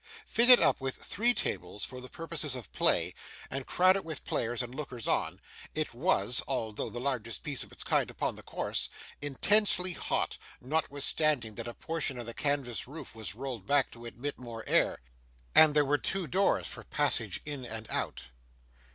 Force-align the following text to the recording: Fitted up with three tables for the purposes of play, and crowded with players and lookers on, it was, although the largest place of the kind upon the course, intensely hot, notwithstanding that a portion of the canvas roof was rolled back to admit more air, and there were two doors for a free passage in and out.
Fitted 0.25 0.59
up 0.59 0.81
with 0.81 0.95
three 0.95 1.31
tables 1.31 1.85
for 1.85 2.01
the 2.01 2.09
purposes 2.09 2.55
of 2.55 2.71
play, 2.71 3.13
and 3.51 3.67
crowded 3.67 4.01
with 4.01 4.25
players 4.25 4.63
and 4.63 4.73
lookers 4.73 5.07
on, 5.07 5.39
it 5.75 5.93
was, 5.93 6.41
although 6.47 6.89
the 6.89 6.99
largest 6.99 7.43
place 7.43 7.61
of 7.61 7.69
the 7.69 7.75
kind 7.75 8.09
upon 8.09 8.33
the 8.35 8.41
course, 8.41 8.89
intensely 9.21 9.93
hot, 9.93 10.39
notwithstanding 10.59 11.53
that 11.53 11.67
a 11.67 11.75
portion 11.75 12.17
of 12.17 12.25
the 12.25 12.33
canvas 12.33 12.87
roof 12.87 13.13
was 13.13 13.35
rolled 13.35 13.67
back 13.67 13.91
to 13.91 14.07
admit 14.07 14.39
more 14.39 14.63
air, 14.67 14.97
and 15.53 15.75
there 15.75 15.85
were 15.85 15.99
two 15.99 16.25
doors 16.25 16.65
for 16.65 16.81
a 16.81 16.83
free 16.83 16.89
passage 16.97 17.39
in 17.45 17.63
and 17.63 17.87
out. 17.91 18.29